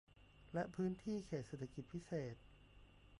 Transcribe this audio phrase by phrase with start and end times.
[0.53, 2.35] และพื้นที่เขตเศรษฐกิจพิเศษ